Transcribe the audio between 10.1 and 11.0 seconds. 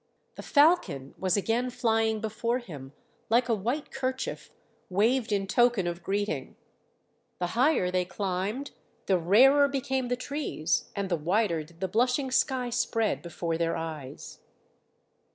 trees